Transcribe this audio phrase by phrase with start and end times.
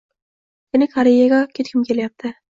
[0.75, 2.35] Yana Koreyaga ketgim kelyapti